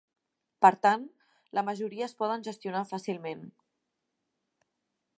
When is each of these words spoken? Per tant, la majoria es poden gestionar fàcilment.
Per 0.65 0.71
tant, 0.85 1.03
la 1.59 1.63
majoria 1.69 2.07
es 2.09 2.17
poden 2.23 2.47
gestionar 2.49 2.83
fàcilment. 2.95 3.47